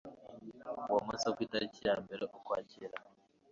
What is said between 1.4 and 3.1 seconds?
itariki ya mbere Ukwakira